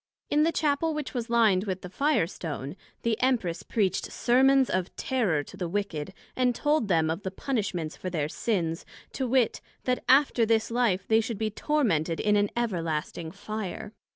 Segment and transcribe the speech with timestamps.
[0.31, 4.95] In the Chappel which was lined with the Fire stone, the Empress preached Sermons of
[4.95, 8.83] Terror to the wicked, and told them of the punishments for their sins,
[9.13, 13.93] to wit, That after this life they should be tormented in an everlasting Fire.